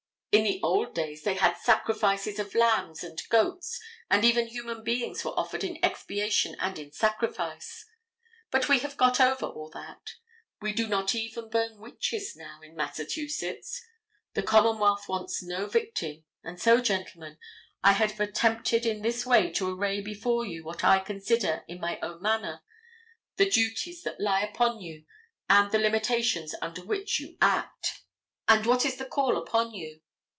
[0.33, 5.25] In the old days they had sacrifices of lambs and goats, and even human beings
[5.25, 7.83] were offered in expiation and in sacrifice.
[8.49, 10.11] But we have got over all that.
[10.61, 13.83] We do not even burn witches now in Massachusetts.
[14.33, 17.37] The commonwealth wants no victim, and so, gentlemen,
[17.83, 21.99] I have attempted in this way to array before you what I consider, in my
[21.99, 22.61] own manner,
[23.35, 25.03] the duties that lie upon you
[25.49, 28.03] and the limitations under which you act.
[28.47, 29.99] And what is the call upon you?